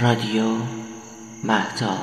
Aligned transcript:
رادیو 0.00 0.44
مهتاب 1.44 1.98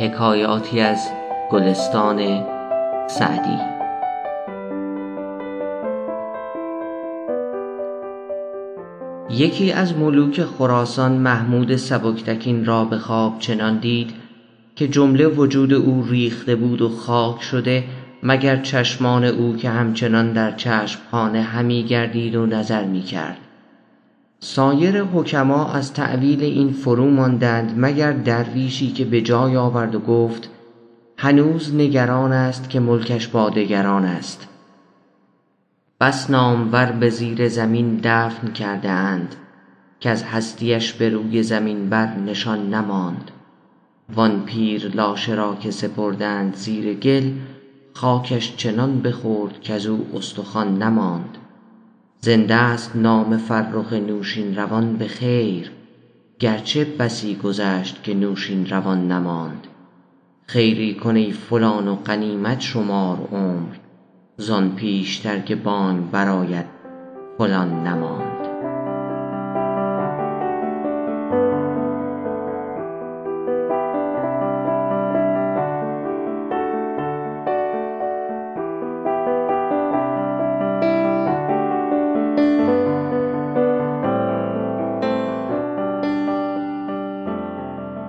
حکایاتی 0.00 0.80
از 0.80 1.08
گلستان 1.50 2.44
سعدی. 3.08 3.58
یکی 9.30 9.72
از 9.72 9.96
ملوک 9.96 10.44
خراسان 10.44 11.12
محمود 11.12 11.76
سبکتگین 11.76 12.64
را 12.64 12.84
به 12.84 12.98
خواب 12.98 13.38
چنان 13.38 13.78
دید 13.78 14.25
که 14.76 14.88
جمله 14.88 15.26
وجود 15.26 15.72
او 15.72 16.04
ریخته 16.08 16.56
بود 16.56 16.82
و 16.82 16.88
خاک 16.88 17.42
شده 17.42 17.84
مگر 18.22 18.56
چشمان 18.56 19.24
او 19.24 19.56
که 19.56 19.70
همچنان 19.70 20.32
در 20.32 20.52
چشمخانه 20.52 21.42
همی 21.42 21.84
گردید 21.84 22.36
و 22.36 22.46
نظر 22.46 22.84
می 22.84 23.02
کرد. 23.02 23.38
سایر 24.40 25.02
حکما 25.02 25.72
از 25.72 25.92
تأویل 25.92 26.42
این 26.42 26.72
فرو 26.72 27.10
ماندند 27.10 27.74
مگر 27.76 28.12
درویشی 28.12 28.92
که 28.92 29.04
به 29.04 29.20
جای 29.20 29.56
آورد 29.56 29.94
و 29.94 30.00
گفت 30.00 30.50
هنوز 31.18 31.74
نگران 31.74 32.32
است 32.32 32.70
که 32.70 32.80
ملکش 32.80 33.28
با 33.28 33.50
دگران 33.50 34.04
است. 34.04 34.48
بس 36.00 36.30
نامور 36.30 36.86
به 36.86 37.10
زیر 37.10 37.48
زمین 37.48 38.00
دفن 38.04 38.52
کرده 38.52 38.90
اند 38.90 39.34
کز 40.00 40.22
هستیش 40.22 40.92
به 40.92 41.08
روی 41.08 41.42
زمین 41.42 41.88
بر 41.88 42.16
نشان 42.16 42.74
نماند. 42.74 43.30
وان 44.14 44.44
پیر 44.44 44.88
لاشه 44.94 45.34
را 45.34 45.54
که 45.60 45.70
سپردند 45.70 46.54
زیر 46.54 46.94
گل 46.94 47.32
خاکش 47.92 48.56
چنان 48.56 49.00
بخورد 49.00 49.60
کز 49.60 49.86
او 49.86 50.06
استخوان 50.14 50.82
نماند. 50.82 51.38
زنده 52.20 52.54
است 52.54 52.96
نام 52.96 53.36
فرخ 53.36 53.92
نوشین 53.92 54.56
روان 54.56 54.96
به 54.96 55.08
خیر 55.08 55.70
گرچه 56.38 56.84
بسی 56.84 57.36
گذشت 57.36 58.02
که 58.02 58.14
نوشین 58.14 58.66
روان 58.66 59.12
نماند. 59.12 59.66
خیری 60.46 60.94
کن 60.94 61.16
ای 61.16 61.32
فلان 61.32 61.88
و 61.88 61.96
غنیمت 61.96 62.60
شمار 62.60 63.28
عمر 63.32 63.76
زان 64.36 64.74
پیشتر 64.74 65.38
که 65.38 65.56
بانگ 65.56 66.10
برآید 66.10 66.66
فلان 67.38 67.86
نماند. 67.86 68.35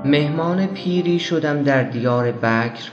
مهمان 0.08 0.67
پیری 0.67 1.19
شدم 1.19 1.63
در 1.63 1.83
دیار 1.83 2.31
بکر 2.31 2.91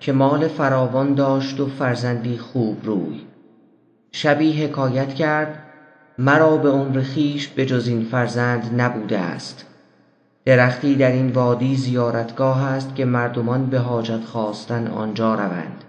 که 0.00 0.12
مال 0.12 0.48
فراوان 0.48 1.14
داشت 1.14 1.60
و 1.60 1.66
فرزندی 1.66 2.38
خوبروی 2.38 3.20
شبی 4.12 4.64
حکایت 4.64 5.14
کرد 5.14 5.58
مرا 6.18 6.56
به 6.56 6.70
عمر 6.70 7.02
خویش 7.02 7.48
به 7.48 7.66
جز 7.66 7.88
این 7.88 8.04
فرزند 8.04 8.80
نبوده 8.80 9.18
است. 9.18 9.66
درختی 10.44 10.94
در 10.94 11.12
این 11.12 11.30
وادی 11.32 11.76
زیارتگاه 11.76 12.64
است 12.64 12.94
که 12.94 13.04
مردمان 13.04 13.66
به 13.66 13.78
حاجت 13.78 14.24
خواستن 14.24 14.86
آنجا 14.86 15.34
روند. 15.34 15.84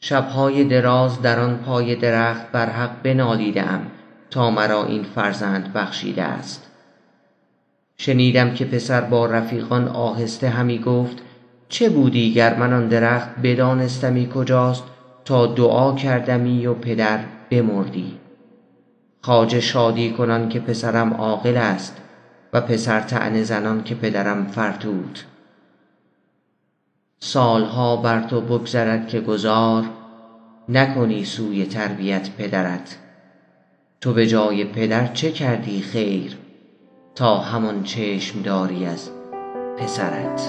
شبهای 0.00 0.64
دراز 0.64 1.22
در 1.22 1.40
آن 1.40 1.56
پای 1.56 1.94
درخت 1.94 2.52
بر 2.52 2.70
حق 2.70 3.02
بنالیده 3.02 3.62
ام 3.62 3.86
تا 4.30 4.50
مرا 4.50 4.86
این 4.86 5.02
فرزند 5.02 5.72
بخشیده 5.72 6.22
است. 6.22 6.65
شنیدم 7.98 8.54
که 8.54 8.64
پسر 8.64 9.00
با 9.00 9.26
رفیقان 9.26 9.88
آهسته 9.88 10.48
همی 10.48 10.78
گفت 10.78 11.16
چه 11.68 11.88
بودی 11.88 12.34
گر 12.34 12.54
من 12.54 12.72
آن 12.72 12.88
درخت 12.88 13.28
بدانستمی 13.42 14.28
کجاست 14.34 14.84
تا 15.24 15.46
دعا 15.46 15.94
کردمی 15.94 16.66
و 16.66 16.74
پدر 16.74 17.20
بمردی؟ 17.50 18.18
خواجه 19.20 19.60
شادی 19.60 20.10
کنان 20.10 20.48
که 20.48 20.60
پسرم 20.60 21.14
عاقل 21.14 21.56
است 21.56 21.96
و 22.52 22.60
پسر 22.60 23.00
طعنه 23.00 23.42
زنان 23.42 23.84
که 23.84 23.94
پدرم 23.94 24.46
فرتوت. 24.46 25.24
سالها 27.18 27.96
بر 27.96 28.22
تو 28.22 28.40
بگذرد 28.40 29.08
که 29.08 29.20
گذار 29.20 29.84
نکنی 30.68 31.24
سوی 31.24 31.66
تربیت 31.66 32.30
پدرت. 32.30 32.98
تو 34.00 34.12
به 34.12 34.26
جای 34.26 34.64
پدر 34.64 35.06
چه 35.06 35.32
کردی 35.32 35.80
خیر؟ 35.80 36.36
تا 37.16 37.38
همان 37.38 37.82
چشم 37.82 38.42
داری 38.42 38.86
از 38.86 39.10
پسرت. 39.78 40.40